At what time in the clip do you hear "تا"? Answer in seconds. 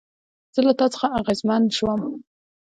0.79-0.85